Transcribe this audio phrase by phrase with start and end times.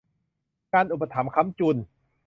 [0.73, 1.75] การอุปถัมภ์ค้ำจุน